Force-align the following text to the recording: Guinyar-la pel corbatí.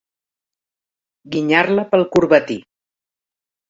Guinyar-la 1.37 1.87
pel 1.95 2.09
corbatí. 2.19 2.63